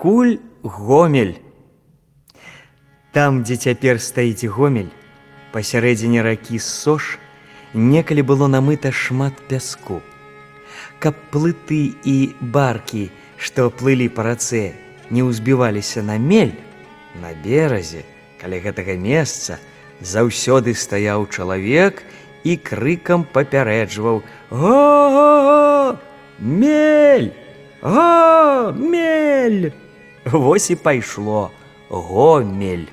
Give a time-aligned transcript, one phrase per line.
[0.00, 1.38] пакуль гомель.
[3.12, 4.88] Там, дзе цяпер стаіць гомель,
[5.52, 7.18] пасярэдзіне ракі сош,
[7.74, 10.00] некалі было намыта шмат пяску.
[11.00, 14.72] Каб плыты і баркі, што плылі па рацэ,
[15.10, 16.54] не ўзбіваліся на мель,
[17.20, 18.04] на беразе,
[18.40, 19.58] каля гэтага месца,
[20.00, 22.04] заўсёды стаяў чалавек
[22.44, 24.78] і крыкам папярэджваў: Го!
[24.78, 25.98] Мель!
[25.98, 25.98] Го!
[26.40, 26.83] Мель!
[30.25, 31.49] Вось і пайшло
[31.89, 32.85] гомель.